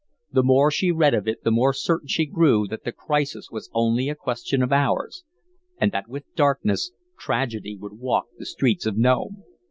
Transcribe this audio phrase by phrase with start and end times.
[0.31, 3.69] The more she read of it the more certain she grew that the crisis was
[3.71, 5.23] only a question of hours,
[5.77, 9.43] and that with darkness, Tragedy would walk the streets of Nome.